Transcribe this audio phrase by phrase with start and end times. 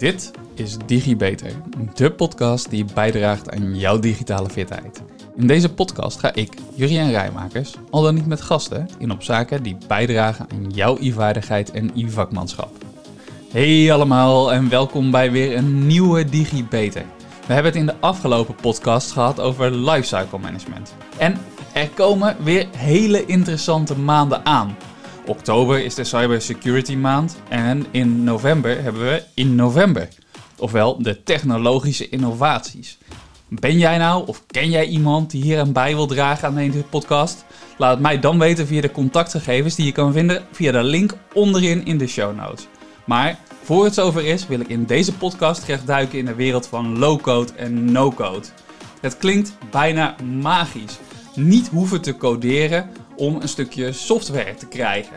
[0.00, 1.52] Dit is DigiBeter,
[1.94, 5.02] de podcast die bijdraagt aan jouw digitale fitheid.
[5.36, 9.62] In deze podcast ga ik, Jurien Rijmakers, al dan niet met gasten, in op zaken
[9.62, 12.84] die bijdragen aan jouw e-vaardigheid en e-vakmanschap.
[13.50, 17.04] Hey allemaal en welkom bij weer een nieuwe DigiBeter.
[17.46, 20.94] We hebben het in de afgelopen podcast gehad over lifecycle management.
[21.18, 21.38] En
[21.72, 24.76] er komen weer hele interessante maanden aan.
[25.30, 30.08] Oktober is de Cybersecurity maand en in november hebben we in november.
[30.58, 32.98] Ofwel de technologische innovaties.
[33.48, 36.82] Ben jij nou of ken jij iemand die hier aan bij wil dragen aan deze
[36.82, 37.44] podcast?
[37.78, 41.14] Laat het mij dan weten via de contactgegevens die je kan vinden via de link
[41.34, 42.66] onderin in de show notes.
[43.04, 46.66] Maar voor het zover is, wil ik in deze podcast graag duiken in de wereld
[46.66, 48.46] van low-code en no-code.
[49.00, 50.98] Het klinkt bijna magisch.
[51.34, 55.16] Niet hoeven te coderen om een stukje software te krijgen.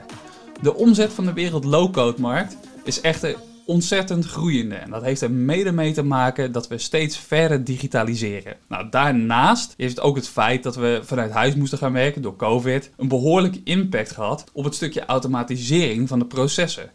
[0.62, 3.36] De omzet van de wereld low-code markt is echter
[3.66, 4.76] ontzettend groeiende.
[4.76, 8.56] En dat heeft er mede mee te maken dat we steeds verder digitaliseren.
[8.68, 12.92] Nou, daarnaast heeft ook het feit dat we vanuit huis moesten gaan werken door COVID
[12.98, 16.92] een behoorlijke impact gehad op het stukje automatisering van de processen.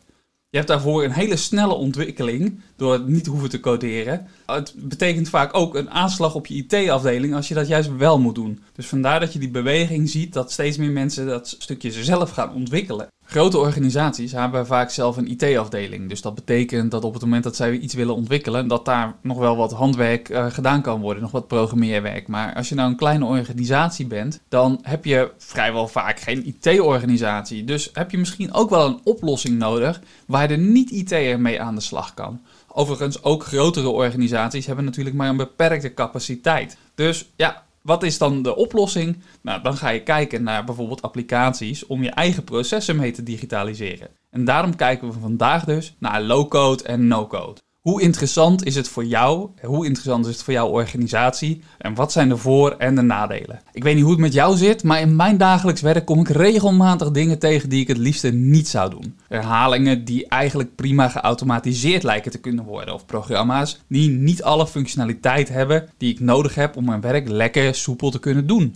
[0.51, 4.27] Je hebt daarvoor een hele snelle ontwikkeling door het niet hoeven te coderen.
[4.47, 8.35] Het betekent vaak ook een aanslag op je IT-afdeling als je dat juist wel moet
[8.35, 8.63] doen.
[8.73, 12.55] Dus vandaar dat je die beweging ziet dat steeds meer mensen dat stukje zelf gaan
[12.55, 13.09] ontwikkelen.
[13.31, 16.09] Grote organisaties hebben vaak zelf een IT-afdeling.
[16.09, 19.39] Dus dat betekent dat op het moment dat zij iets willen ontwikkelen, dat daar nog
[19.39, 22.29] wel wat handwerk uh, gedaan kan worden, nog wat programmeerwerk.
[22.29, 27.65] Maar als je nou een kleine organisatie bent, dan heb je vrijwel vaak geen IT-organisatie.
[27.65, 31.81] Dus heb je misschien ook wel een oplossing nodig waar de niet-IT'er mee aan de
[31.81, 32.41] slag kan.
[32.69, 36.77] Overigens, ook grotere organisaties hebben natuurlijk maar een beperkte capaciteit.
[36.95, 39.19] Dus ja, wat is dan de oplossing?
[39.43, 44.09] Nou, dan ga je kijken naar bijvoorbeeld applicaties om je eigen processen mee te digitaliseren.
[44.31, 47.61] En daarom kijken we vandaag dus naar low-code en no-code.
[47.81, 49.49] Hoe interessant is het voor jou?
[49.63, 51.63] Hoe interessant is het voor jouw organisatie?
[51.79, 53.61] En wat zijn de voor- en de nadelen?
[53.73, 56.29] Ik weet niet hoe het met jou zit, maar in mijn dagelijks werk kom ik
[56.29, 59.17] regelmatig dingen tegen die ik het liefste niet zou doen.
[59.29, 65.49] Herhalingen die eigenlijk prima geautomatiseerd lijken te kunnen worden, of programma's die niet alle functionaliteit
[65.49, 68.75] hebben die ik nodig heb om mijn werk lekker soepel te kunnen doen.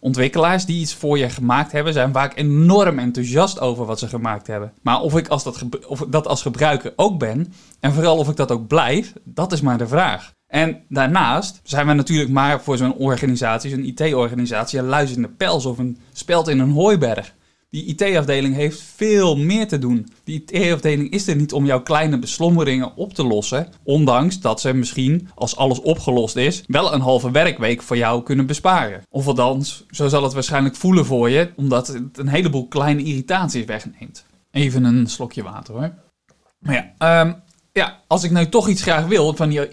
[0.00, 4.46] Ontwikkelaars die iets voor je gemaakt hebben, zijn vaak enorm enthousiast over wat ze gemaakt
[4.46, 4.72] hebben.
[4.82, 8.36] Maar of ik als dat, of dat als gebruiker ook ben, en vooral of ik
[8.36, 10.34] dat ook blijf, dat is maar de vraag.
[10.46, 15.28] En daarnaast zijn we natuurlijk maar voor zo'n organisatie, zo'n IT-organisatie, een luis in de
[15.28, 17.34] pels of een speld in een hooiberg.
[17.70, 20.06] Die IT-afdeling heeft veel meer te doen.
[20.24, 23.68] Die IT-afdeling is er niet om jouw kleine beslommeringen op te lossen.
[23.82, 28.46] Ondanks dat ze misschien, als alles opgelost is, wel een halve werkweek voor jou kunnen
[28.46, 29.02] besparen.
[29.10, 33.64] Of althans, zo zal het waarschijnlijk voelen voor je, omdat het een heleboel kleine irritaties
[33.64, 34.24] wegneemt.
[34.50, 35.94] Even een slokje water hoor.
[36.58, 37.42] Maar ja, um,
[37.76, 39.72] ja, als ik nou toch iets graag wil van die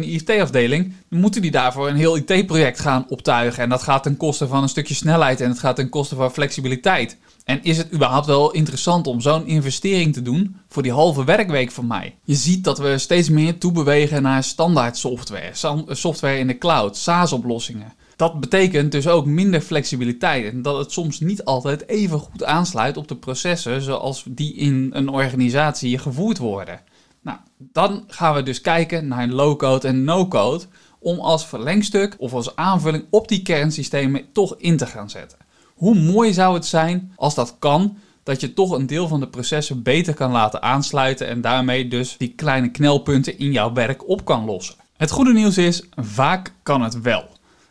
[0.00, 3.62] IT-afdeling, eh, dan moeten die daarvoor een heel IT-project gaan optuigen.
[3.62, 6.32] En dat gaat ten koste van een stukje snelheid en het gaat ten koste van
[6.32, 7.16] flexibiliteit.
[7.44, 11.70] En is het überhaupt wel interessant om zo'n investering te doen voor die halve werkweek
[11.70, 12.14] van mij?
[12.24, 15.50] Je ziet dat we steeds meer toebewegen naar standaard software,
[15.88, 17.92] software in de cloud, SaaS-oplossingen.
[18.16, 22.96] Dat betekent dus ook minder flexibiliteit en dat het soms niet altijd even goed aansluit
[22.96, 26.80] op de processen zoals die in een organisatie gevoerd worden.
[27.24, 30.64] Nou, dan gaan we dus kijken naar low-code en no-code
[30.98, 35.38] om als verlengstuk of als aanvulling op die kernsystemen toch in te gaan zetten.
[35.74, 39.28] Hoe mooi zou het zijn als dat kan, dat je toch een deel van de
[39.28, 44.24] processen beter kan laten aansluiten en daarmee dus die kleine knelpunten in jouw werk op
[44.24, 44.74] kan lossen.
[44.96, 47.24] Het goede nieuws is, vaak kan het wel.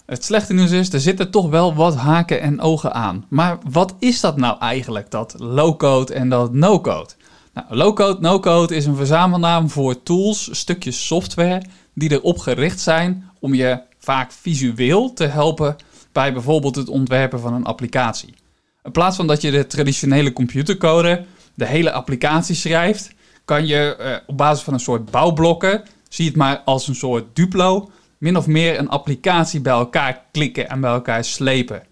[0.06, 3.25] Het slechte nieuws is, er zitten toch wel wat haken en ogen aan.
[3.30, 7.09] Maar wat is dat nou eigenlijk, dat low-code en dat no-code?
[7.53, 11.62] Nou, low-code, no-code is een verzamelnaam voor tools, stukjes software
[11.94, 15.75] die erop gericht zijn om je vaak visueel te helpen
[16.12, 18.34] bij bijvoorbeeld het ontwerpen van een applicatie.
[18.84, 23.13] In plaats van dat je de traditionele computercode de hele applicatie schrijft,
[23.46, 27.36] kan je eh, op basis van een soort bouwblokken, zie het maar als een soort
[27.36, 31.83] Duplo, min of meer een applicatie bij elkaar klikken en bij elkaar slepen.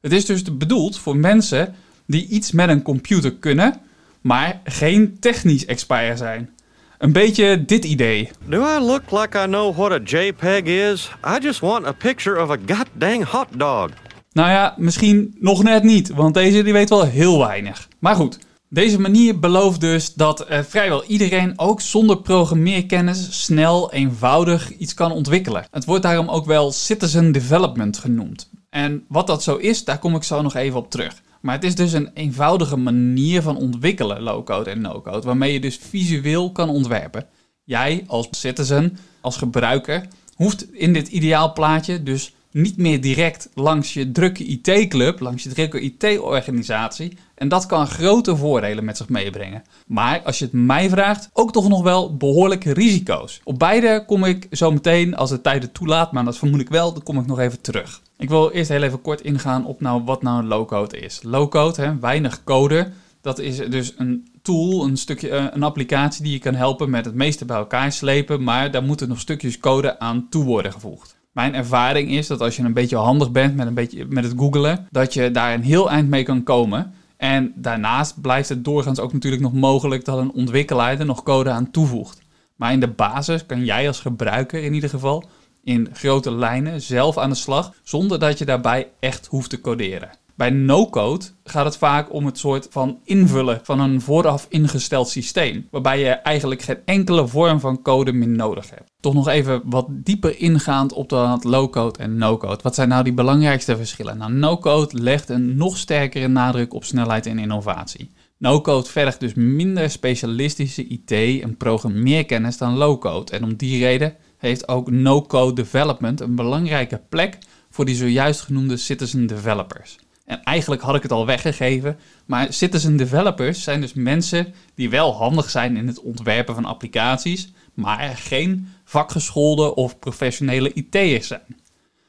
[0.00, 1.74] Het is dus bedoeld voor mensen
[2.06, 3.80] die iets met een computer kunnen,
[4.20, 6.50] maar geen technisch expert zijn.
[6.98, 8.30] Een beetje dit idee.
[8.46, 11.10] Do I look like I know what a JPEG is?
[11.26, 13.88] I just want a picture of a goddamn hot dog.
[14.32, 17.88] Nou ja, misschien nog net niet, want deze die weet wel heel weinig.
[17.98, 18.38] Maar goed,
[18.68, 25.12] deze manier belooft dus dat uh, vrijwel iedereen ook zonder programmeerkennis snel, eenvoudig iets kan
[25.12, 25.66] ontwikkelen.
[25.70, 28.50] Het wordt daarom ook wel citizen development genoemd.
[28.70, 31.22] En wat dat zo is, daar kom ik zo nog even op terug.
[31.40, 35.76] Maar het is dus een eenvoudige manier van ontwikkelen, low-code en no-code, waarmee je dus
[35.76, 37.26] visueel kan ontwerpen.
[37.64, 43.94] Jij als citizen, als gebruiker, hoeft in dit ideaal plaatje dus niet meer direct langs
[43.94, 47.16] je drukke IT-club, langs je drukke IT-organisatie.
[47.34, 49.62] En dat kan grote voordelen met zich meebrengen.
[49.86, 53.40] Maar als je het mij vraagt, ook toch nog wel behoorlijke risico's.
[53.44, 56.68] Op beide kom ik zo meteen, als de tijd het toelaat, maar dat vermoed ik
[56.68, 58.00] wel, dan kom ik nog even terug.
[58.20, 61.20] Ik wil eerst heel even kort ingaan op nou wat nou low-code is.
[61.22, 62.90] Low-code, weinig code,
[63.20, 67.04] dat is dus een tool, een, stukje, eh, een applicatie die je kan helpen met
[67.04, 71.16] het meeste bij elkaar slepen, maar daar moeten nog stukjes code aan toe worden gevoegd.
[71.32, 74.34] Mijn ervaring is dat als je een beetje handig bent met, een beetje, met het
[74.36, 76.92] googelen, dat je daar een heel eind mee kan komen.
[77.16, 81.50] En daarnaast blijft het doorgaans ook natuurlijk nog mogelijk dat een ontwikkelaar er nog code
[81.50, 82.22] aan toevoegt.
[82.56, 85.24] Maar in de basis kan jij als gebruiker in ieder geval
[85.70, 90.10] in grote lijnen zelf aan de slag, zonder dat je daarbij echt hoeft te coderen.
[90.40, 95.68] Bij no-code gaat het vaak om het soort van invullen van een vooraf ingesteld systeem,
[95.70, 98.90] waarbij je eigenlijk geen enkele vorm van code meer nodig hebt.
[99.00, 102.62] Toch nog even wat dieper ingaand op dat low-code en no-code.
[102.62, 104.18] Wat zijn nou die belangrijkste verschillen?
[104.18, 108.10] Nou, no-code legt een nog sterkere nadruk op snelheid en innovatie.
[108.38, 111.10] No-code vergt dus minder specialistische IT
[111.42, 113.32] en programmeerkennis dan low-code.
[113.32, 117.38] En om die reden heeft ook no-code development een belangrijke plek
[117.70, 119.98] voor die zojuist genoemde citizen developers.
[120.24, 125.14] En eigenlijk had ik het al weggegeven, maar citizen developers zijn dus mensen die wel
[125.14, 131.56] handig zijn in het ontwerpen van applicaties, maar geen vakgeschoolde of professionele IT'ers zijn.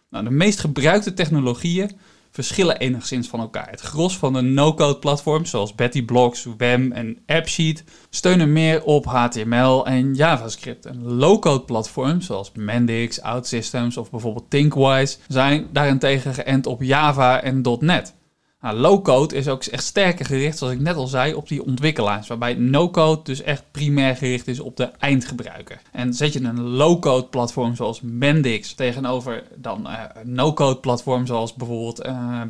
[0.10, 1.92] Nou, de meest gebruikte technologieën
[2.32, 3.70] verschillen enigszins van elkaar.
[3.70, 9.06] Het gros van de no-code platforms zoals Betty Blocks, WAM en AppSheet steunen meer op
[9.06, 10.86] HTML en JavaScript.
[10.86, 17.62] En low-code platforms zoals Mendix, OutSystems of bijvoorbeeld Thinkwise zijn daarentegen geënt op Java en
[17.80, 18.20] .NET.
[18.62, 22.28] Nou, low-code is ook echt sterker gericht, zoals ik net al zei, op die ontwikkelaars.
[22.28, 25.82] Waarbij no-code dus echt primair gericht is op de eindgebruiker.
[25.92, 32.06] En zet je een low-code platform zoals Mendix tegenover dan uh, no-code platform zoals bijvoorbeeld
[32.06, 32.42] uh,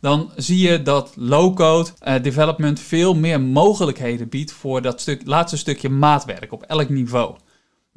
[0.00, 5.56] dan zie je dat low-code uh, development veel meer mogelijkheden biedt voor dat stuk, laatste
[5.56, 7.34] stukje maatwerk op elk niveau.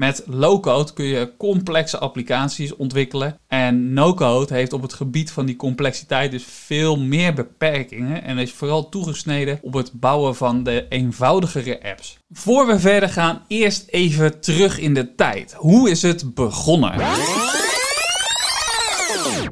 [0.02, 3.40] Met low-code kun je complexe applicaties ontwikkelen.
[3.48, 8.24] En no-code heeft op het gebied van die complexiteit dus veel meer beperkingen.
[8.24, 12.18] En is vooral toegesneden op het bouwen van de eenvoudigere apps.
[12.32, 15.54] Voor we verder gaan, eerst even terug in de tijd.
[15.54, 16.94] Hoe is het begonnen?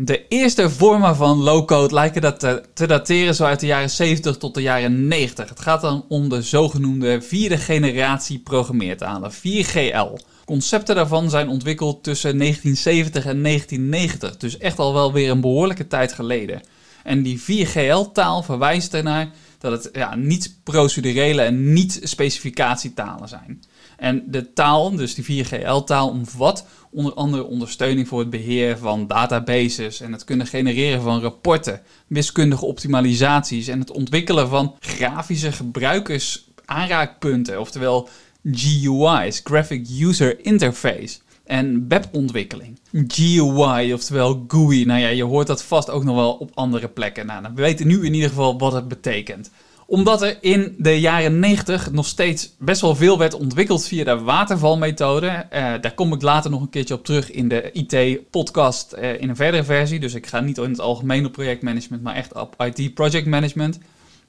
[0.02, 4.54] De eerste vormen van low-code lijken dat te, dateren zo uit de jaren 70 tot
[4.54, 5.50] de jaren 90.
[5.50, 10.38] Het gaat dan om de zogenoemde vierde generatie programmeertalen, 4GL.
[10.50, 15.88] Concepten daarvan zijn ontwikkeld tussen 1970 en 1990, dus echt al wel weer een behoorlijke
[15.88, 16.62] tijd geleden.
[17.04, 23.64] En die 4GL-taal verwijst ernaar dat het ja, niet procedurele en niet specificatietalen zijn.
[23.98, 30.02] En de taal, dus die 4GL-taal, omvat onder andere ondersteuning voor het beheer van databases
[30.02, 38.10] en het kunnen genereren van rapporten, wiskundige optimalisaties en het ontwikkelen van grafische gebruikersaanraakpunten, oftewel
[38.44, 41.18] GUI's, Graphic User Interface.
[41.46, 42.80] En webontwikkeling.
[43.08, 44.86] GUI, oftewel GUI.
[44.86, 47.26] Nou ja, je hoort dat vast ook nog wel op andere plekken.
[47.26, 49.50] Nou, we weten nu in ieder geval wat het betekent
[49.90, 54.20] omdat er in de jaren 90 nog steeds best wel veel werd ontwikkeld via de
[54.20, 55.28] watervalmethode.
[55.28, 59.30] Uh, daar kom ik later nog een keertje op terug in de IT-podcast eh, in
[59.30, 60.00] een verdere versie.
[60.00, 63.80] Dus ik ga niet in het algemeen op projectmanagement, maar echt op IT project management.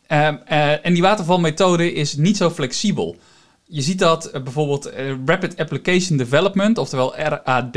[0.08, 3.16] Uh, en die watervalmethode is niet zo flexibel.
[3.72, 4.90] Je ziet dat bijvoorbeeld
[5.24, 7.76] Rapid Application Development, oftewel RAD,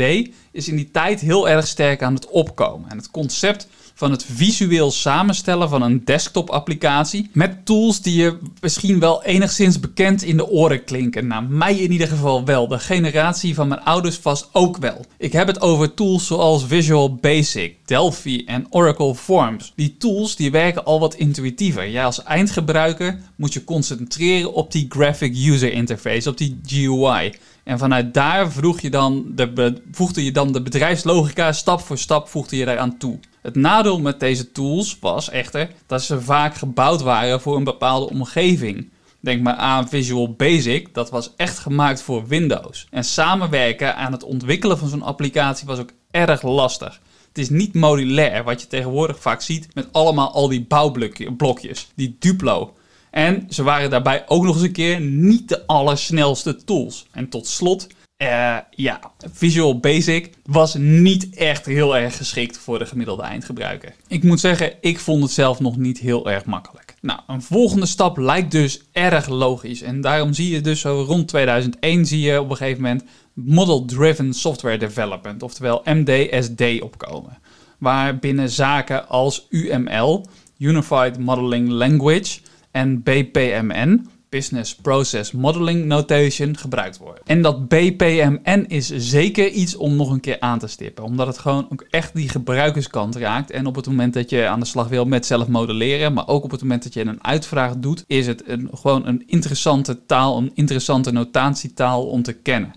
[0.52, 2.90] is in die tijd heel erg sterk aan het opkomen.
[2.90, 7.30] En het concept van het visueel samenstellen van een desktop-applicatie.
[7.32, 11.26] Met tools die je misschien wel enigszins bekend in de oren klinken.
[11.26, 12.68] Nou, mij in ieder geval wel.
[12.68, 15.04] De generatie van mijn ouders vast ook wel.
[15.18, 19.72] Ik heb het over tools zoals Visual Basic, Delphi en Oracle Forms.
[19.76, 21.90] Die tools die werken al wat intuïtiever.
[21.90, 27.32] Jij als eindgebruiker moet je concentreren op die graphic user interface, op die GUI.
[27.64, 32.28] En vanuit daar vroeg je dan de, voegde je dan de bedrijfslogica stap voor stap
[32.28, 33.18] voegde je daaraan toe.
[33.42, 38.10] Het nadeel met deze tools was echter dat ze vaak gebouwd waren voor een bepaalde
[38.10, 38.90] omgeving.
[39.20, 42.86] Denk maar aan Visual Basic, dat was echt gemaakt voor Windows.
[42.90, 47.00] En samenwerken aan het ontwikkelen van zo'n applicatie was ook erg lastig.
[47.28, 52.16] Het is niet modulair, wat je tegenwoordig vaak ziet met allemaal al die bouwblokjes, die
[52.18, 52.74] Duplo.
[53.14, 57.06] En ze waren daarbij ook nog eens een keer niet de allersnelste tools.
[57.10, 57.86] En tot slot
[58.22, 59.00] Uh, ja,
[59.32, 63.94] Visual Basic was niet echt heel erg geschikt voor de gemiddelde eindgebruiker.
[64.08, 66.94] Ik moet zeggen, ik vond het zelf nog niet heel erg makkelijk.
[67.00, 69.82] Nou, een volgende stap lijkt dus erg logisch.
[69.82, 73.84] En daarom zie je dus zo rond 2001 zie je op een gegeven moment Model
[73.84, 77.38] Driven Software Development, oftewel MDSD, opkomen.
[77.78, 80.26] Waar binnen zaken als UML,
[80.58, 82.38] Unified Modeling Language,
[82.74, 87.20] en BPMN, Business Process Modeling Notation, gebruikt wordt.
[87.24, 91.38] En dat BPMN is zeker iets om nog een keer aan te stippen, omdat het
[91.38, 93.50] gewoon ook echt die gebruikerskant raakt.
[93.50, 96.44] En op het moment dat je aan de slag wil met zelf modelleren, maar ook
[96.44, 100.36] op het moment dat je een uitvraag doet, is het een, gewoon een interessante taal,
[100.36, 102.74] een interessante notatietaal om te kennen.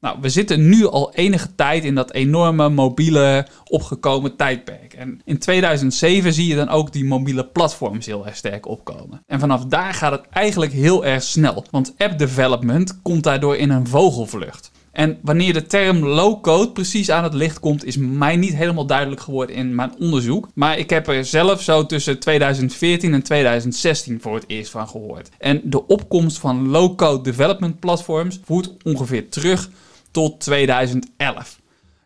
[0.00, 4.94] Nou, we zitten nu al enige tijd in dat enorme mobiele opgekomen tijdperk.
[4.94, 9.22] En in 2007 zie je dan ook die mobiele platforms heel erg sterk opkomen.
[9.26, 13.70] En vanaf daar gaat het eigenlijk heel erg snel, want app development komt daardoor in
[13.70, 14.70] een vogelvlucht.
[14.92, 19.20] En wanneer de term low-code precies aan het licht komt, is mij niet helemaal duidelijk
[19.20, 20.48] geworden in mijn onderzoek.
[20.54, 25.28] Maar ik heb er zelf zo tussen 2014 en 2016 voor het eerst van gehoord.
[25.38, 29.70] En de opkomst van low-code development platforms voert ongeveer terug
[30.10, 31.60] tot 2011.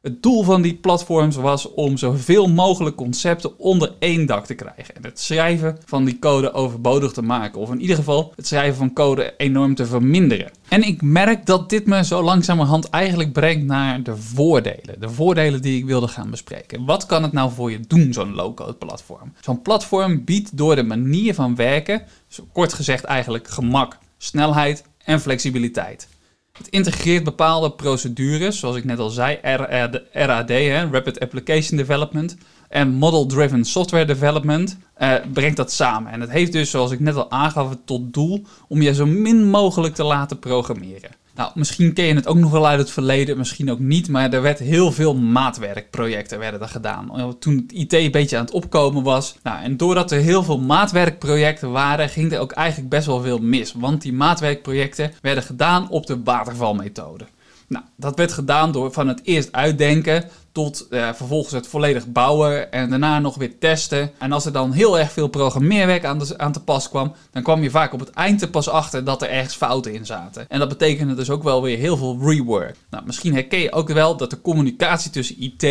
[0.04, 4.96] Het doel van die platforms was om zoveel mogelijk concepten onder één dak te krijgen.
[4.96, 7.60] En het schrijven van die code overbodig te maken.
[7.60, 10.50] Of in ieder geval het schrijven van code enorm te verminderen.
[10.68, 15.00] En ik merk dat dit me zo langzamerhand eigenlijk brengt naar de voordelen.
[15.00, 16.84] De voordelen die ik wilde gaan bespreken.
[16.84, 19.32] Wat kan het nou voor je doen, zo'n low-code platform?
[19.40, 22.02] Zo'n platform biedt door de manier van werken,
[22.52, 26.08] kort gezegd eigenlijk gemak, snelheid en flexibiliteit.
[26.58, 29.38] Het integreert bepaalde procedures, zoals ik net al zei,
[30.12, 30.50] RAD,
[30.90, 32.36] Rapid Application Development,
[32.68, 36.12] en Model Driven Software Development, uh, brengt dat samen.
[36.12, 39.50] En het heeft dus, zoals ik net al aangaf, tot doel om je zo min
[39.50, 41.10] mogelijk te laten programmeren.
[41.34, 44.32] Nou, misschien ken je het ook nog wel uit het verleden, misschien ook niet, maar
[44.32, 47.36] er werd heel veel maatwerkprojecten werden er gedaan.
[47.38, 49.36] Toen het IT een beetje aan het opkomen was.
[49.42, 53.38] Nou, en doordat er heel veel maatwerkprojecten waren, ging er ook eigenlijk best wel veel
[53.38, 53.72] mis.
[53.72, 57.24] Want die maatwerkprojecten werden gedaan op de watervalmethode.
[57.68, 62.72] Nou, dat werd gedaan door van het eerst uitdenken tot uh, vervolgens het volledig bouwen
[62.72, 64.10] en daarna nog weer testen.
[64.18, 67.62] En als er dan heel erg veel programmeerwerk aan, aan te pas kwam, dan kwam
[67.62, 70.48] je vaak op het eind er pas achter dat er ergens fouten in zaten.
[70.48, 72.76] En dat betekende dus ook wel weer heel veel rework.
[72.90, 75.62] Nou, misschien herken je ook wel dat de communicatie tussen IT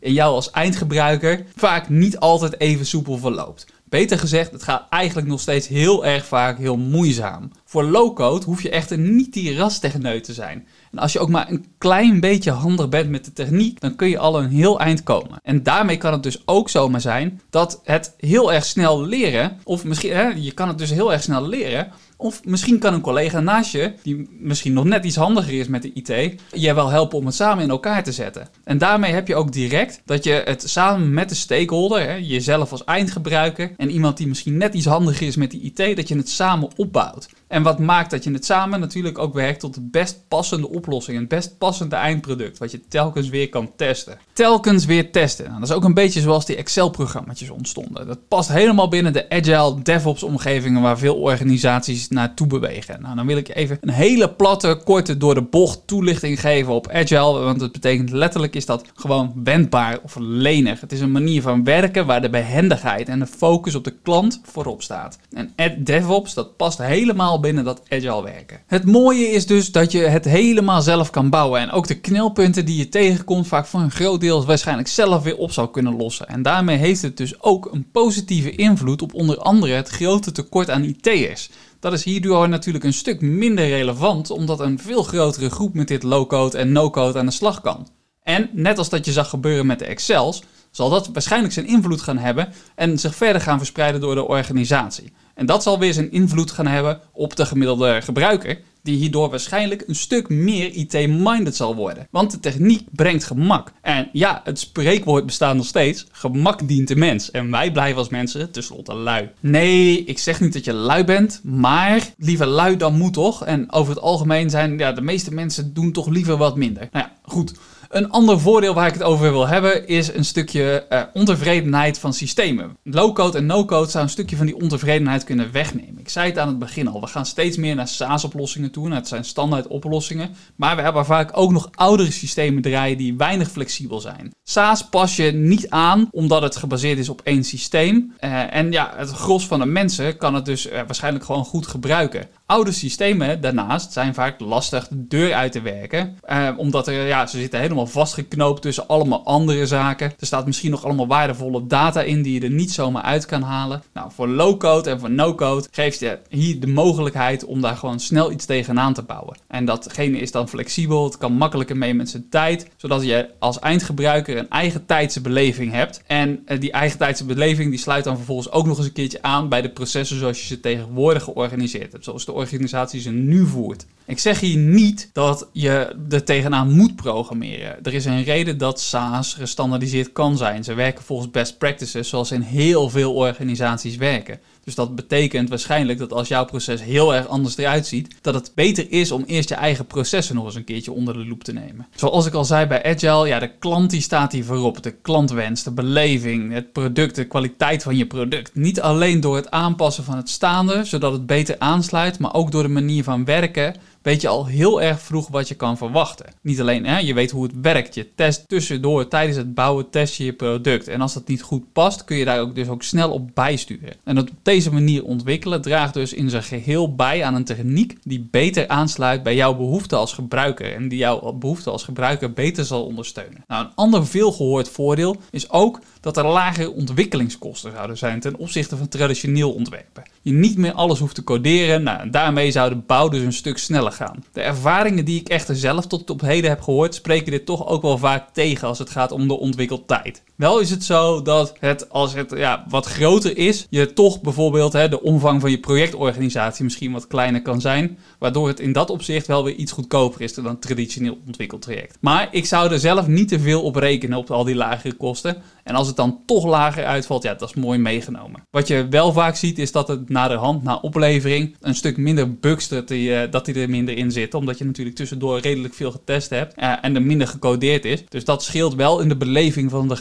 [0.00, 3.66] en jou als eindgebruiker vaak niet altijd even soepel verloopt.
[3.92, 7.50] Beter gezegd, het gaat eigenlijk nog steeds heel erg vaak heel moeizaam.
[7.64, 10.66] Voor low-code hoef je echter niet die rastechneut te zijn.
[10.92, 14.08] En als je ook maar een klein beetje handig bent met de techniek, dan kun
[14.08, 15.38] je al een heel eind komen.
[15.42, 19.84] En daarmee kan het dus ook zomaar zijn dat het heel erg snel leren, of
[19.84, 21.92] misschien, hè, je kan het dus heel erg snel leren,
[22.22, 25.82] of misschien kan een collega naast je, die misschien nog net iets handiger is met
[25.82, 28.48] de IT, je wel helpen om het samen in elkaar te zetten.
[28.64, 32.70] En daarmee heb je ook direct dat je het samen met de stakeholder, hè, jezelf
[32.70, 36.16] als eindgebruiker en iemand die misschien net iets handiger is met die IT, dat je
[36.16, 37.28] het samen opbouwt.
[37.48, 41.18] En wat maakt dat je het samen natuurlijk ook werkt tot de best passende oplossing,
[41.18, 44.18] het best passende eindproduct, wat je telkens weer kan testen.
[44.32, 45.44] Telkens weer testen.
[45.44, 48.06] Nou, dat is ook een beetje zoals die Excel-programma's ontstonden.
[48.06, 53.02] Dat past helemaal binnen de agile DevOps-omgevingen waar veel organisaties naartoe bewegen.
[53.02, 56.88] Nou, dan wil ik even een hele platte, korte, door de bocht toelichting geven op
[56.88, 60.80] agile, want het betekent letterlijk is dat gewoon wendbaar of lenig.
[60.80, 64.40] Het is een manier van werken waar de behendigheid en de focus op de klant
[64.44, 65.18] voorop staat.
[65.56, 68.60] En DevOps, dat past helemaal binnen dat agile werken.
[68.66, 72.64] Het mooie is dus dat je het helemaal zelf kan bouwen en ook de knelpunten
[72.64, 76.28] die je tegenkomt vaak voor een groot deel waarschijnlijk zelf weer op zou kunnen lossen.
[76.28, 80.70] En daarmee heeft het dus ook een positieve invloed op onder andere het grote tekort
[80.70, 81.50] aan IT'ers.
[81.82, 86.02] Dat is hierdoor natuurlijk een stuk minder relevant, omdat een veel grotere groep met dit
[86.02, 87.88] low-code en no-code aan de slag kan.
[88.22, 92.00] En net als dat je zag gebeuren met de Excels, zal dat waarschijnlijk zijn invloed
[92.00, 95.12] gaan hebben en zich verder gaan verspreiden door de organisatie.
[95.34, 99.84] En dat zal weer zijn invloed gaan hebben op de gemiddelde gebruiker, die hierdoor waarschijnlijk
[99.86, 102.06] een stuk meer IT-minded zal worden.
[102.10, 103.72] Want de techniek brengt gemak.
[103.80, 107.30] En ja, het spreekwoord bestaat nog steeds: gemak dient de mens.
[107.30, 109.30] En wij blijven als mensen tenslotte lui.
[109.40, 113.44] Nee, ik zeg niet dat je lui bent, maar liever lui dan moet toch?
[113.44, 116.88] En over het algemeen zijn ja, de meeste mensen doen toch liever wat minder.
[116.92, 117.52] Nou ja, goed.
[117.92, 122.12] Een ander voordeel waar ik het over wil hebben is een stukje uh, ontevredenheid van
[122.12, 122.76] systemen.
[122.82, 125.98] Low-code en no-code zou een stukje van die ontevredenheid kunnen wegnemen.
[125.98, 128.92] Ik zei het aan het begin al, we gaan steeds meer naar SaaS-oplossingen toe.
[128.92, 133.50] Het zijn standaard oplossingen, maar we hebben vaak ook nog oudere systemen draaien die weinig
[133.50, 134.34] flexibel zijn.
[134.42, 138.14] SaaS pas je niet aan omdat het gebaseerd is op één systeem.
[138.20, 141.66] Uh, en ja, het gros van de mensen kan het dus uh, waarschijnlijk gewoon goed
[141.66, 146.18] gebruiken oude systemen daarnaast zijn vaak lastig de deur uit te werken.
[146.22, 150.12] Eh, omdat er, ja, ze zitten helemaal vastgeknoopt tussen allemaal andere zaken.
[150.18, 153.42] Er staat misschien nog allemaal waardevolle data in die je er niet zomaar uit kan
[153.42, 153.82] halen.
[153.94, 158.32] Nou, voor low-code en voor no-code geeft je hier de mogelijkheid om daar gewoon snel
[158.32, 159.36] iets tegenaan te bouwen.
[159.46, 163.58] En datgene is dan flexibel, het kan makkelijker mee met zijn tijd, zodat je als
[163.58, 166.02] eindgebruiker een eigen tijdse beleving hebt.
[166.06, 169.22] En eh, die eigen tijdse beleving die sluit dan vervolgens ook nog eens een keertje
[169.22, 173.46] aan bij de processen zoals je ze tegenwoordig georganiseerd hebt, zoals de organisatie ze nu
[173.46, 173.86] voert.
[174.06, 177.84] Ik zeg hier niet dat je er tegenaan moet programmeren.
[177.84, 180.64] Er is een reden dat SaaS gestandardiseerd kan zijn.
[180.64, 184.40] Ze werken volgens best practices zoals in heel veel organisaties werken.
[184.64, 188.52] Dus dat betekent waarschijnlijk dat als jouw proces heel erg anders eruit ziet, dat het
[188.54, 191.52] beter is om eerst je eigen processen nog eens een keertje onder de loep te
[191.52, 191.86] nemen.
[191.94, 194.82] Zoals ik al zei bij Agile, ja, de klant die staat hier voorop.
[194.82, 198.54] De klantwens, de beleving, het product, de kwaliteit van je product.
[198.54, 202.62] Niet alleen door het aanpassen van het staande, zodat het beter aansluit, maar ook door
[202.62, 206.26] de manier van werken weet je al heel erg vroeg wat je kan verwachten.
[206.40, 207.94] Niet alleen, hè, je weet hoe het werkt.
[207.94, 210.88] Je test tussendoor, tijdens het bouwen, test je je product.
[210.88, 213.94] En als dat niet goed past, kun je daar ook dus ook snel op bijsturen.
[214.04, 217.98] En dat op deze manier ontwikkelen draagt dus in zijn geheel bij aan een techniek
[218.02, 220.74] die beter aansluit bij jouw behoefte als gebruiker.
[220.74, 223.44] En die jouw behoefte als gebruiker beter zal ondersteunen.
[223.46, 228.76] Nou, een ander veelgehoord voordeel is ook dat er lagere ontwikkelingskosten zouden zijn ten opzichte
[228.76, 230.02] van traditioneel ontwerpen.
[230.22, 233.32] Je niet meer alles hoeft te coderen, nou, en daarmee zou de bouw dus een
[233.32, 234.24] stuk sneller gaan.
[234.32, 237.82] De ervaringen die ik echter zelf tot op heden heb gehoord, spreken dit toch ook
[237.82, 240.22] wel vaak tegen als het gaat om de ontwikkeltijd.
[240.36, 244.72] Wel is het zo dat het, als het ja, wat groter is, je toch bijvoorbeeld
[244.72, 247.98] hè, de omvang van je projectorganisatie misschien wat kleiner kan zijn.
[248.18, 251.96] Waardoor het in dat opzicht wel weer iets goedkoper is dan een traditioneel ontwikkeld traject.
[252.00, 255.42] Maar ik zou er zelf niet te veel op rekenen op al die lagere kosten.
[255.64, 258.42] En als het dan toch lager uitvalt, ja, dat is mooi meegenomen.
[258.50, 261.96] Wat je wel vaak ziet, is dat het na de hand, na oplevering, een stuk
[261.96, 264.38] minder bugs dat die, uh, dat die er minder in zitten.
[264.38, 268.04] Omdat je natuurlijk tussendoor redelijk veel getest hebt uh, en er minder gecodeerd is.
[268.08, 269.96] Dus dat scheelt wel in de beleving van de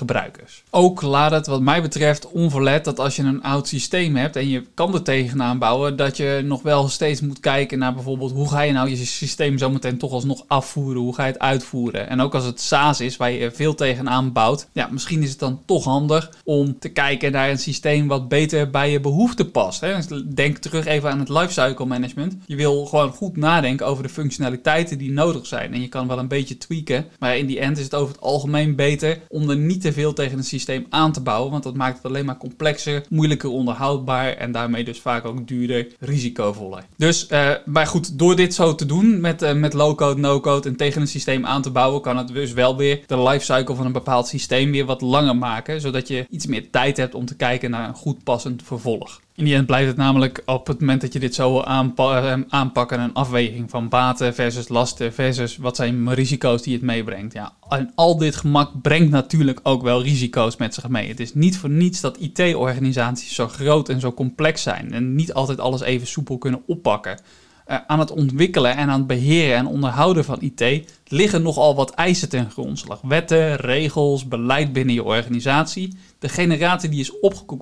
[0.69, 4.49] Ook laat het wat mij betreft onverlet dat als je een oud systeem hebt en
[4.49, 8.49] je kan er tegenaan bouwen, dat je nog wel steeds moet kijken naar bijvoorbeeld hoe
[8.49, 12.09] ga je nou je systeem zometeen toch alsnog afvoeren, hoe ga je het uitvoeren.
[12.09, 15.39] En ook als het SaaS is, waar je veel tegenaan bouwt, ja, misschien is het
[15.39, 19.79] dan toch handig om te kijken naar een systeem wat beter bij je behoeften past.
[19.79, 22.35] Dus denk terug even aan het lifecycle management.
[22.45, 25.73] Je wil gewoon goed nadenken over de functionaliteiten die nodig zijn.
[25.73, 28.23] En je kan wel een beetje tweaken, maar in die end is het over het
[28.23, 31.75] algemeen beter om er niet te veel tegen een systeem aan te bouwen, want dat
[31.75, 36.83] maakt het alleen maar complexer, moeilijker onderhoudbaar en daarmee dus vaak ook duurder, risicovoller.
[36.97, 40.75] Dus, uh, maar goed, door dit zo te doen met, uh, met low-code, no-code en
[40.75, 43.91] tegen een systeem aan te bouwen, kan het dus wel weer de lifecycle van een
[43.91, 47.71] bepaald systeem weer wat langer maken, zodat je iets meer tijd hebt om te kijken
[47.71, 49.21] naar een goed passend vervolg.
[49.41, 52.99] In die end blijft het namelijk op het moment dat je dit zo eh, aanpakken
[52.99, 57.33] een afweging van baten versus lasten versus wat zijn risico's die het meebrengt.
[57.33, 61.07] Ja, en al dit gemak brengt natuurlijk ook wel risico's met zich mee.
[61.07, 65.33] Het is niet voor niets dat IT-organisaties zo groot en zo complex zijn en niet
[65.33, 67.19] altijd alles even soepel kunnen oppakken.
[67.67, 71.93] Uh, aan het ontwikkelen en aan het beheren en onderhouden van IT liggen nogal wat
[71.93, 73.01] eisen ten grondslag.
[73.01, 75.97] Wetten, regels, beleid binnen je organisatie.
[76.21, 77.11] De generatie die is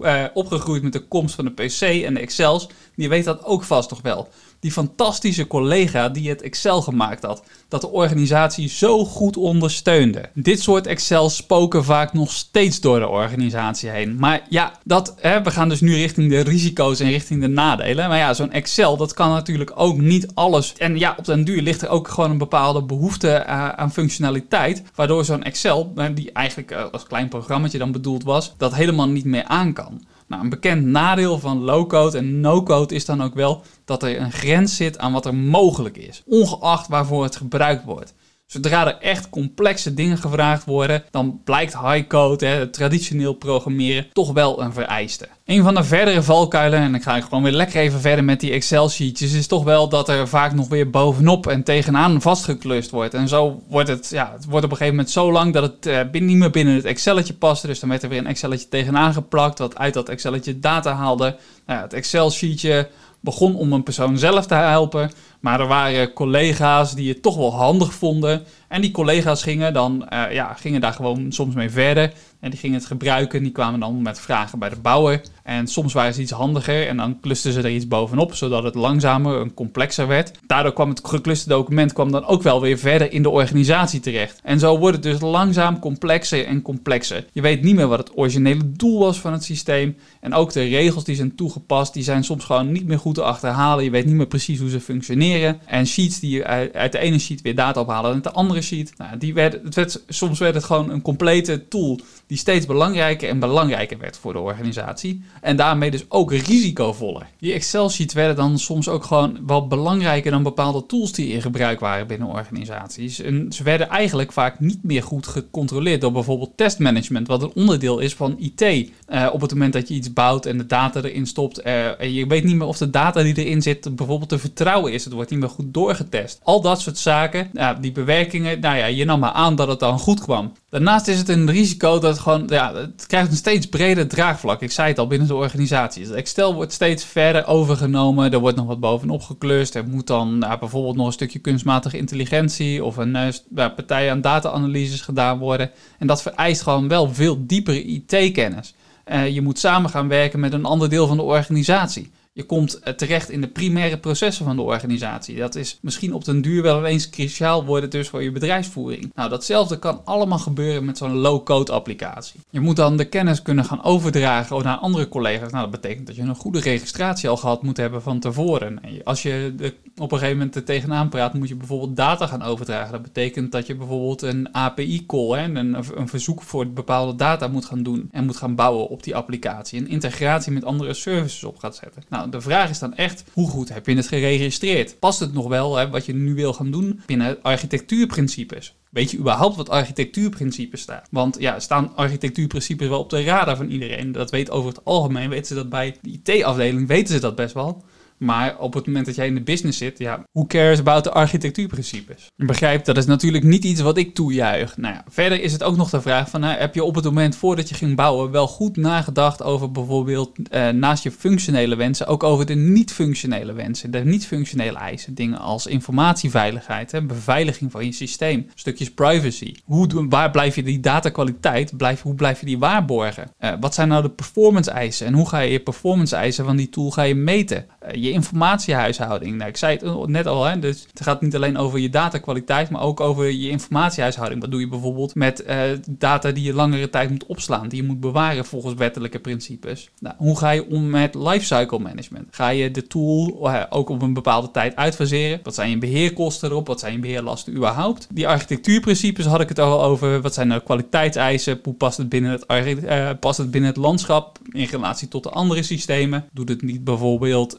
[0.01, 3.63] uh, opgegroeid met de komst van de PC en de Excels, die weet dat ook
[3.63, 9.05] vast toch wel die fantastische collega die het Excel gemaakt had, dat de organisatie zo
[9.05, 10.29] goed ondersteunde.
[10.33, 14.15] Dit soort Excel spoken vaak nog steeds door de organisatie heen.
[14.19, 18.09] Maar ja, dat, hè, we gaan dus nu richting de risico's en richting de nadelen.
[18.09, 20.73] Maar ja, zo'n Excel, dat kan natuurlijk ook niet alles.
[20.77, 24.83] En ja, op den duur ligt er ook gewoon een bepaalde behoefte uh, aan functionaliteit,
[24.95, 29.25] waardoor zo'n Excel, die eigenlijk uh, als klein programmaatje dan bedoeld was, dat helemaal niet
[29.25, 30.01] meer aan kan.
[30.29, 34.31] Nou, een bekend nadeel van low-code en no-code is dan ook wel dat er een
[34.31, 38.13] grens zit aan wat er mogelijk is, ongeacht waarvoor het gebruikt wordt.
[38.51, 44.73] Zodra er echt complexe dingen gevraagd worden, dan blijkt high-code, traditioneel programmeren, toch wel een
[44.73, 45.27] vereiste.
[45.45, 48.51] Een van de verdere valkuilen, en ik ga gewoon weer lekker even verder met die
[48.51, 53.13] Excel-sheetjes, is toch wel dat er vaak nog weer bovenop en tegenaan vastgeklust wordt.
[53.13, 56.13] En zo wordt het, ja, het wordt op een gegeven moment zo lang dat het
[56.13, 57.67] uh, niet meer binnen het Excelletje paste.
[57.67, 61.38] Dus dan werd er weer een Excelletje tegenaan geplakt, wat uit dat Excelletje data haalde.
[61.65, 67.10] Nou het Excel-sheetje begon om een persoon zelf te helpen, Maar er waren collega's die
[67.10, 68.43] het toch wel handig vonden.
[68.67, 72.13] En die collega's gingen dan, uh, ja, gingen daar gewoon soms mee verder.
[72.39, 73.43] En die gingen het gebruiken.
[73.43, 75.21] Die kwamen dan met vragen bij de bouwer.
[75.43, 76.88] En soms waren ze iets handiger.
[76.88, 80.32] En dan klusten ze er iets bovenop, zodat het langzamer en complexer werd.
[80.47, 84.39] Daardoor kwam het gekluste document kwam dan ook wel weer verder in de organisatie terecht.
[84.43, 87.25] En zo wordt het dus langzaam complexer en complexer.
[87.32, 89.95] Je weet niet meer wat het originele doel was van het systeem.
[90.19, 93.23] En ook de regels die zijn toegepast, die zijn soms gewoon niet meer goed te
[93.23, 93.84] achterhalen.
[93.84, 95.28] Je weet niet meer precies hoe ze functioneren.
[95.65, 98.93] En sheets die je uit, de ene sheet weer data ophalen en de andere sheet.
[98.97, 103.39] Nou, die het werd, soms werd het gewoon een complete tool die steeds belangrijker en
[103.39, 105.21] belangrijker werd voor de organisatie.
[105.41, 107.27] En daarmee dus ook risicovoller.
[107.39, 111.79] Die Excel-sheets werden dan soms ook gewoon wel belangrijker dan bepaalde tools die in gebruik
[111.79, 113.21] waren binnen organisaties.
[113.21, 117.99] En ze werden eigenlijk vaak niet meer goed gecontroleerd door bijvoorbeeld testmanagement, wat een onderdeel
[117.99, 118.61] is van IT.
[118.61, 122.01] Uh, eh, op het moment dat je iets bouwt en de data erin stopt, uh,
[122.01, 125.03] en je weet niet meer of de data die erin zit bijvoorbeeld te vertrouwen is.
[125.03, 126.39] Het wordt niet meer goed doorgetest.
[126.43, 129.79] Al dat soort zaken, nou, die bewerkingen, nou ja, je nam maar aan dat het
[129.79, 130.53] dan goed kwam.
[130.69, 134.62] Daarnaast is het een risico dat gewoon, ja, het krijgt een steeds breder draagvlak.
[134.62, 136.13] Ik zei het al binnen de organisatie.
[136.13, 138.32] Excel wordt steeds verder overgenomen.
[138.32, 139.75] Er wordt nog wat bovenop geklust.
[139.75, 144.21] Er moet dan nou, bijvoorbeeld nog een stukje kunstmatige intelligentie of een uh, partij aan
[144.21, 145.71] data-analyses gedaan worden.
[145.99, 148.73] En dat vereist gewoon wel veel diepere IT-kennis.
[149.05, 152.12] Uh, je moet samen gaan werken met een ander deel van de organisatie.
[152.39, 155.38] Je komt eh, terecht in de primaire processen van de organisatie.
[155.38, 159.12] Dat is misschien op den duur wel eens cruciaal worden dus voor je bedrijfsvoering.
[159.15, 162.39] Nou, datzelfde kan allemaal gebeuren met zo'n low-code applicatie.
[162.49, 165.52] Je moet dan de kennis kunnen gaan overdragen naar andere collega's.
[165.52, 168.84] Nou, dat betekent dat je een goede registratie al gehad moet hebben van tevoren.
[168.84, 172.27] En als je de, op een gegeven moment er tegenaan praat, moet je bijvoorbeeld data
[172.27, 172.91] gaan overdragen.
[172.91, 177.83] Dat betekent dat je bijvoorbeeld een API-call, een, een verzoek voor bepaalde data moet gaan
[177.83, 179.79] doen en moet gaan bouwen op die applicatie.
[179.79, 182.03] Een integratie met andere services op gaat zetten.
[182.09, 184.99] Nou, de vraag is dan echt, hoe goed heb je het geregistreerd?
[184.99, 188.77] Past het nog wel, hè, wat je nu wil gaan doen, binnen architectuurprincipes?
[188.89, 191.01] Weet je überhaupt wat architectuurprincipes staan?
[191.12, 194.12] Want ja, staan architectuurprincipes wel op de radar van iedereen?
[194.12, 197.53] Dat weet over het algemeen, weten ze dat bij de IT-afdeling, weten ze dat best
[197.53, 197.83] wel.
[198.19, 201.12] Maar op het moment dat jij in de business zit, ja, who cares about de
[201.12, 202.27] architectuurprincipes?
[202.36, 204.77] Je begrijpt, dat is natuurlijk niet iets wat ik toejuich.
[204.77, 207.36] Nou ja, verder is het ook nog de vraag van, heb je op het moment
[207.36, 212.23] voordat je ging bouwen wel goed nagedacht over bijvoorbeeld eh, naast je functionele wensen, ook
[212.23, 215.13] over de niet-functionele wensen, de niet-functionele eisen.
[215.13, 219.55] Dingen als informatieveiligheid, hè, beveiliging van je systeem, stukjes privacy.
[219.65, 223.32] Hoe, waar blijf je die datakwaliteit, blijf, hoe blijf je die waarborgen?
[223.39, 226.55] Uh, wat zijn nou de performance eisen en hoe ga je je performance eisen van
[226.55, 227.65] die tool ga je meten?
[227.85, 229.37] Uh, je informatiehuishouding.
[229.37, 232.69] Nou, ik zei het net al, hè, dus het gaat niet alleen over je datakwaliteit,
[232.69, 234.41] maar ook over je informatiehuishouding.
[234.41, 237.87] Wat doe je bijvoorbeeld met uh, data die je langere tijd moet opslaan, die je
[237.87, 239.89] moet bewaren volgens wettelijke principes.
[239.99, 242.27] Nou, hoe ga je om met lifecycle management?
[242.31, 245.39] Ga je de tool uh, ook op een bepaalde tijd uitfaseren?
[245.43, 246.67] Wat zijn je beheerkosten erop?
[246.67, 248.07] Wat zijn je beheerlasten überhaupt?
[248.11, 250.21] Die architectuurprincipes had ik het al over.
[250.21, 251.59] Wat zijn nou kwaliteitseisen?
[251.63, 252.45] Hoe past het binnen het,
[252.83, 256.25] uh, past het, binnen het landschap in relatie tot de andere systemen?
[256.31, 257.57] Doet het niet bijvoorbeeld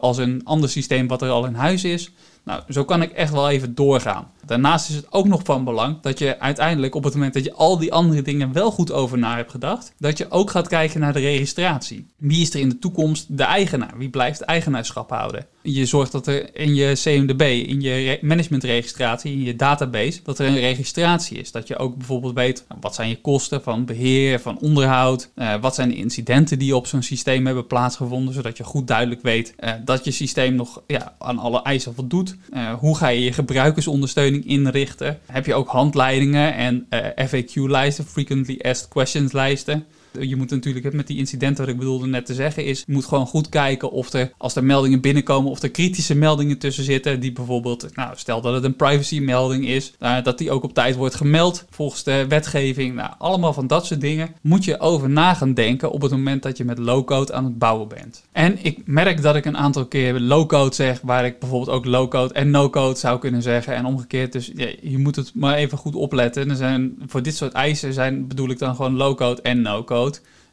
[0.00, 2.10] als een ander systeem wat er al in huis is.
[2.44, 4.30] Nou, zo kan ik echt wel even doorgaan.
[4.46, 7.52] Daarnaast is het ook nog van belang dat je uiteindelijk op het moment dat je
[7.52, 11.00] al die andere dingen wel goed over na hebt gedacht, dat je ook gaat kijken
[11.00, 12.06] naar de registratie.
[12.16, 13.94] Wie is er in de toekomst de eigenaar?
[13.96, 15.46] Wie blijft eigenaarschap houden?
[15.62, 20.46] Je zorgt dat er in je CMDB, in je managementregistratie, in je database, dat er
[20.46, 21.52] een registratie is.
[21.52, 25.54] Dat je ook bijvoorbeeld weet nou, wat zijn je kosten van beheer, van onderhoud, uh,
[25.60, 29.54] wat zijn de incidenten die op zo'n systeem hebben plaatsgevonden, zodat je goed duidelijk weet
[29.60, 32.31] uh, dat je systeem nog ja, aan alle eisen voldoet.
[32.54, 35.18] Uh, hoe ga je je gebruikersondersteuning inrichten?
[35.26, 36.86] Heb je ook handleidingen en
[37.28, 39.84] FAQ-lijsten, Frequently Asked Questions lijsten?
[40.20, 43.04] Je moet natuurlijk met die incidenten, wat ik bedoelde net te zeggen, is je moet
[43.04, 47.20] gewoon goed kijken of er, als er meldingen binnenkomen, of er kritische meldingen tussen zitten.
[47.20, 50.74] Die bijvoorbeeld, nou, stel dat het een privacy melding is, uh, dat die ook op
[50.74, 52.94] tijd wordt gemeld volgens de wetgeving.
[52.94, 56.42] Nou, allemaal van dat soort dingen moet je over na gaan denken op het moment
[56.42, 58.22] dat je met low-code aan het bouwen bent.
[58.32, 62.34] En ik merk dat ik een aantal keer low-code zeg, waar ik bijvoorbeeld ook low-code
[62.34, 63.74] en no-code zou kunnen zeggen.
[63.74, 66.50] En omgekeerd, dus je moet het maar even goed opletten.
[66.50, 70.01] Er zijn, voor dit soort eisen zijn, bedoel ik dan gewoon low-code en no-code.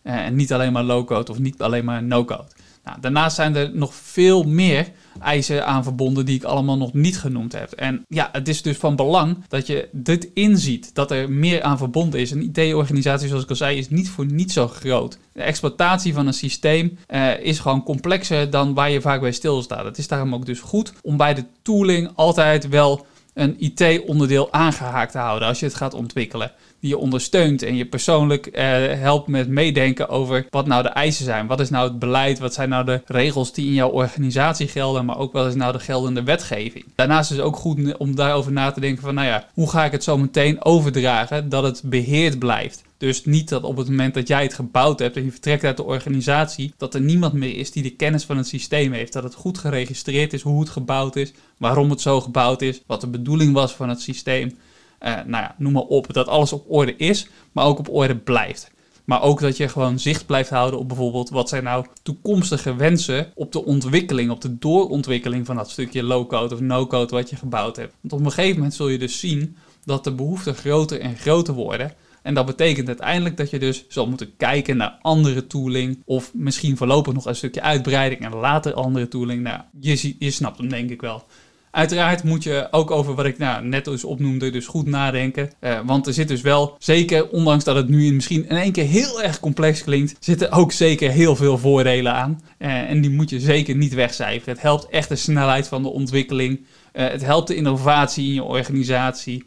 [0.02, 2.48] Eh, en niet alleen maar low-code of niet alleen maar no-code.
[2.84, 7.20] Nou, daarnaast zijn er nog veel meer eisen aan verbonden die ik allemaal nog niet
[7.20, 7.72] genoemd heb.
[7.72, 11.78] En ja, het is dus van belang dat je dit inziet, dat er meer aan
[11.78, 12.32] verbonden is.
[12.32, 15.18] Een IT-organisatie, zoals ik al zei, is niet voor niet zo groot.
[15.34, 19.86] De exploitatie van een systeem uh, is gewoon complexer dan waar je vaak bij stilstaat.
[19.86, 25.12] Het is daarom ook dus goed om bij de tooling altijd wel een IT-onderdeel aangehaakt
[25.12, 26.52] te houden als je het gaat ontwikkelen.
[26.80, 28.64] Die je ondersteunt en je persoonlijk eh,
[29.00, 31.48] helpt met meedenken over wat nou de eisen zijn.
[31.48, 32.40] Wat is nou het beleid?
[32.40, 35.06] Wat zijn nou de regels die in jouw organisatie gelden?
[35.06, 36.86] Maar ook wat is nou de geldende wetgeving?
[36.96, 39.86] Daarnaast is het ook goed om daarover na te denken van, nou ja, hoe ga
[39.86, 42.84] ik het zo meteen overdragen dat het beheerd blijft?
[43.00, 45.78] Dus niet dat op het moment dat jij het gebouwd hebt en je vertrekt uit
[45.78, 49.14] de organisatie, dat er niemand meer is die de kennis van het systeem heeft.
[49.14, 53.02] Dat het goed geregistreerd is hoe het gebouwd is, waarom het zo gebouwd is, wat
[53.02, 54.58] de bedoeling was van het systeem.
[55.02, 56.14] Uh, nou ja, noem maar op.
[56.14, 58.72] Dat alles op orde is, maar ook op orde blijft.
[59.10, 63.32] Maar ook dat je gewoon zicht blijft houden op bijvoorbeeld wat zijn nou toekomstige wensen
[63.36, 67.76] op de ontwikkeling, op de doorontwikkeling van dat stukje low-code of no-code wat je gebouwd
[67.76, 67.94] hebt.
[68.02, 71.54] Want op een gegeven moment zul je dus zien dat de behoeften groter en groter
[71.54, 71.94] worden.
[72.22, 76.02] En dat betekent uiteindelijk dat je dus zal moeten kijken naar andere tooling.
[76.06, 79.44] Of misschien voorlopig nog een stukje uitbreiding en later andere tooling.
[79.44, 81.24] Nou, je, je snapt hem denk ik wel.
[81.72, 85.50] Uiteraard moet je ook over wat ik nou, net eens opnoemde, dus goed nadenken.
[85.62, 88.86] Uh, want er zit dus wel, zeker ondanks dat het nu misschien in één keer
[88.86, 92.42] heel erg complex klinkt, zitten ook zeker heel veel voordelen aan.
[92.60, 94.54] Uh, en die moet je zeker niet wegcijferen.
[94.54, 96.60] Het helpt echt de snelheid van de ontwikkeling.
[96.94, 99.46] Uh, het helpt de innovatie in je organisatie.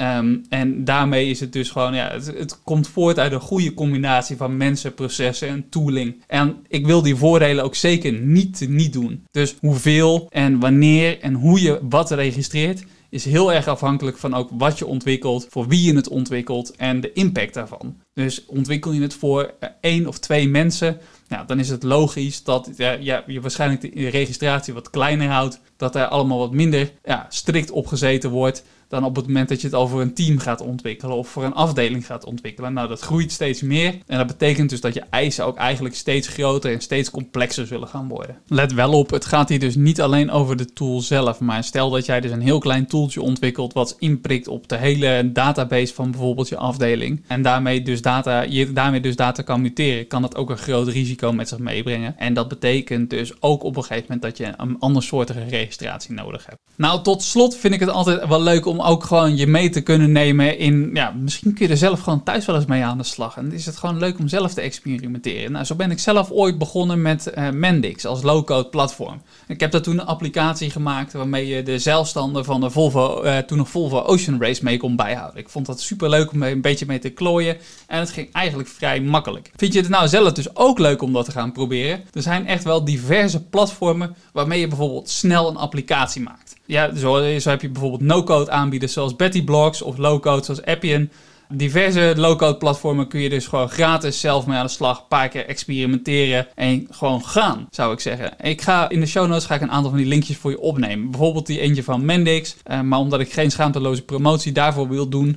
[0.00, 3.74] Um, en daarmee is het dus gewoon, ja, het, het, komt voort uit een goede
[3.74, 6.22] combinatie van mensen, processen en tooling.
[6.26, 9.24] En ik wil die voordelen ook zeker niet, niet doen.
[9.30, 14.48] Dus hoeveel en wanneer en hoe je wat registreert, is heel erg afhankelijk van ook
[14.52, 17.96] wat je ontwikkelt, voor wie je het ontwikkelt en de impact daarvan.
[18.14, 20.98] Dus ontwikkel je het voor uh, één of twee mensen,
[21.28, 25.94] nou, dan is het logisch dat ja, je waarschijnlijk de registratie wat kleiner houdt, dat
[25.94, 29.76] er allemaal wat minder ja, strikt opgezeten wordt dan op het moment dat je het
[29.76, 32.72] over een team gaat ontwikkelen of voor een afdeling gaat ontwikkelen.
[32.72, 36.28] Nou, dat groeit steeds meer en dat betekent dus dat je eisen ook eigenlijk steeds
[36.28, 38.38] groter en steeds complexer zullen gaan worden.
[38.46, 41.90] Let wel op, het gaat hier dus niet alleen over de tool zelf, maar stel
[41.90, 46.10] dat jij dus een heel klein tooltje ontwikkelt wat inprikt op de hele database van
[46.10, 50.36] bijvoorbeeld je afdeling en daarmee dus data, je daarmee dus data kan muteren, kan dat
[50.36, 52.18] ook een groot risico met zich meebrengen.
[52.18, 56.46] En dat betekent dus ook op een gegeven moment dat je een andersoortige registratie nodig
[56.46, 56.60] hebt.
[56.76, 59.80] Nou, tot slot vind ik het altijd wel leuk om ook gewoon je mee te
[59.80, 62.98] kunnen nemen in, ja, misschien kun je er zelf gewoon thuis wel eens mee aan
[62.98, 63.36] de slag.
[63.36, 65.52] En is het gewoon leuk om zelf te experimenteren.
[65.52, 69.22] Nou, zo ben ik zelf ooit begonnen met uh, Mendix als low-code platform.
[69.48, 73.38] Ik heb daar toen een applicatie gemaakt waarmee je de zeilstanden van de Volvo, uh,
[73.38, 75.40] toen nog Volvo Ocean Race mee kon bijhouden.
[75.40, 78.68] Ik vond dat super leuk om een beetje mee te klooien en het ging eigenlijk
[78.68, 79.50] vrij makkelijk.
[79.56, 82.04] Vind je het nou zelf dus ook leuk om dat te gaan proberen?
[82.12, 87.38] Er zijn echt wel diverse platformen waarmee je bijvoorbeeld snel een applicatie maakt ja, zo,
[87.38, 91.08] zo heb je bijvoorbeeld no-code aanbieders zoals Betty Blocks of low-code zoals Appian.
[91.54, 94.98] Diverse low-code platformen kun je dus gewoon gratis zelf mee aan de slag.
[94.98, 98.32] Een paar keer experimenteren en gewoon gaan, zou ik zeggen.
[98.40, 100.60] Ik ga in de show notes ga ik een aantal van die linkjes voor je
[100.60, 101.10] opnemen.
[101.10, 102.56] Bijvoorbeeld die eentje van Mendix.
[102.70, 105.28] Uh, maar omdat ik geen schaamteloze promotie daarvoor wil doen.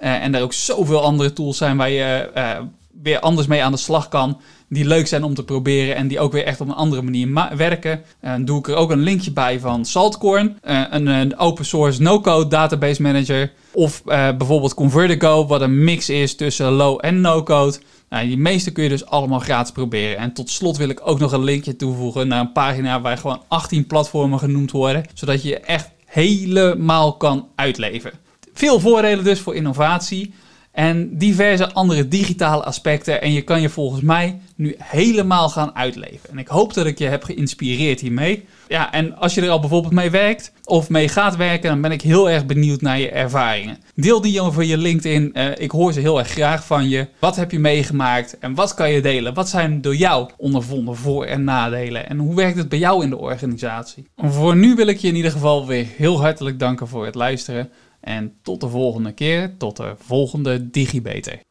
[0.00, 2.58] Uh, en er ook zoveel andere tools zijn waar je uh,
[3.02, 6.20] weer anders mee aan de slag kan die leuk zijn om te proberen en die
[6.20, 8.02] ook weer echt op een andere manier werken.
[8.20, 12.02] En dan doe ik er ook een linkje bij van Saltcorn, uh, een, open source
[12.02, 13.52] no-code database manager.
[13.72, 17.78] Of uh, bijvoorbeeld Convertigo, wat een mix is tussen low en no-code.
[18.08, 20.16] Nou, die meeste kun je dus allemaal gratis proberen.
[20.16, 23.42] En tot slot wil ik ook nog een linkje toevoegen naar een pagina waar gewoon
[23.48, 28.12] 18 platformen genoemd worden, zodat je je echt helemaal kan uitleven.
[28.52, 30.34] Veel voordelen dus voor innovatie
[30.72, 33.22] en diverse andere digitale aspecten.
[33.22, 36.30] En je kan je volgens mij nu helemaal gaan uitleven.
[36.30, 38.44] En ik hoop dat ik je heb geïnspireerd hiermee.
[38.68, 41.92] Ja, en als je er al bijvoorbeeld mee werkt of mee gaat werken, dan ben
[41.92, 43.78] ik heel erg benieuwd naar je ervaringen.
[43.94, 45.30] Deel die over je LinkedIn.
[45.34, 47.06] Uh, ik hoor ze heel erg graag van je.
[47.18, 49.34] Wat heb je meegemaakt en wat kan je delen?
[49.34, 52.08] Wat zijn door jou ondervonden voor- en nadelen?
[52.08, 54.06] En hoe werkt het bij jou in de organisatie?
[54.16, 57.70] Voor nu wil ik je in ieder geval weer heel hartelijk danken voor het luisteren.
[58.00, 61.42] En tot de volgende keer, tot de volgende DigiBeter.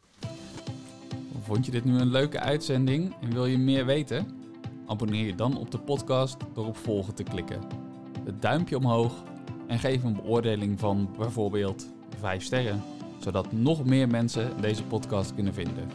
[1.41, 4.27] Vond je dit nu een leuke uitzending en wil je meer weten?
[4.85, 7.59] Abonneer je dan op de podcast door op volgen te klikken.
[8.25, 9.23] Het duimpje omhoog
[9.67, 11.87] en geef een beoordeling van bijvoorbeeld
[12.19, 12.81] 5 sterren,
[13.19, 15.87] zodat nog meer mensen deze podcast kunnen vinden.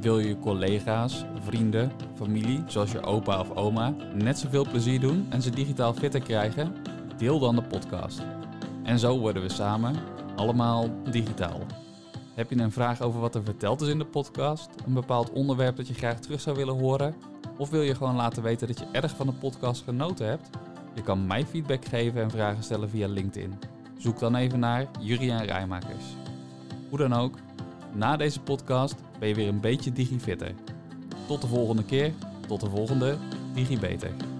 [0.00, 5.42] Wil je collega's, vrienden, familie, zoals je opa of oma, net zoveel plezier doen en
[5.42, 6.72] ze digitaal fitter krijgen?
[7.16, 8.22] Deel dan de podcast.
[8.84, 9.94] En zo worden we samen
[10.36, 11.60] allemaal digitaal.
[12.34, 14.68] Heb je een vraag over wat er verteld is in de podcast?
[14.86, 17.14] Een bepaald onderwerp dat je graag terug zou willen horen?
[17.56, 20.48] Of wil je gewoon laten weten dat je erg van de podcast genoten hebt?
[20.94, 23.58] Je kan mij feedback geven en vragen stellen via LinkedIn.
[23.98, 26.04] Zoek dan even naar Juriaan Rijmakers.
[26.88, 27.38] Hoe dan ook,
[27.92, 30.54] na deze podcast ben je weer een beetje digifitter.
[31.26, 32.12] Tot de volgende keer,
[32.46, 33.16] tot de volgende
[33.54, 34.33] DigiBeter.